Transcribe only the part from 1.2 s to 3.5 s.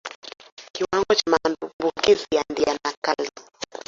maambukizi ya ndigana kali